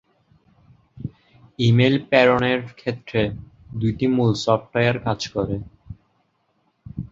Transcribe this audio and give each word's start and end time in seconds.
Email 1.59 1.95
প্রেরণের 2.07 2.61
ক্ষেত্রে 2.79 3.21
দুইটি 3.73 4.05
মূল 4.15 4.31
সফটওয়ার 4.43 4.97
কাজ 5.05 5.19
করে। 5.33 5.55